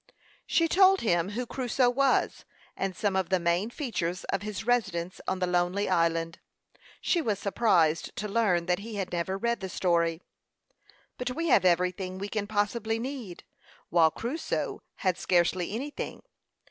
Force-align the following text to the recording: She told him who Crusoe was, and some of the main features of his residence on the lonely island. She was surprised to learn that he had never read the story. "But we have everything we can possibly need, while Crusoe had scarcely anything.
She 0.47 0.67
told 0.67 1.01
him 1.01 1.29
who 1.29 1.45
Crusoe 1.45 1.91
was, 1.91 2.43
and 2.75 2.95
some 2.95 3.15
of 3.15 3.29
the 3.29 3.39
main 3.39 3.69
features 3.69 4.23
of 4.23 4.41
his 4.41 4.65
residence 4.65 5.21
on 5.27 5.37
the 5.37 5.45
lonely 5.45 5.87
island. 5.87 6.39
She 7.01 7.21
was 7.21 7.37
surprised 7.37 8.15
to 8.15 8.27
learn 8.27 8.65
that 8.65 8.79
he 8.79 8.95
had 8.95 9.11
never 9.11 9.37
read 9.37 9.59
the 9.59 9.69
story. 9.69 10.23
"But 11.19 11.35
we 11.35 11.49
have 11.49 11.65
everything 11.65 12.17
we 12.17 12.29
can 12.29 12.47
possibly 12.47 12.97
need, 12.97 13.43
while 13.89 14.09
Crusoe 14.09 14.81
had 14.95 15.19
scarcely 15.19 15.71
anything. 15.71 16.23